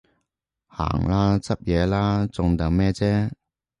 [0.67, 3.29] 行啦，執嘢喇，仲等咩啫？